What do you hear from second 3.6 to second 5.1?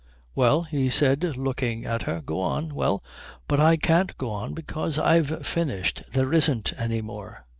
can't go on because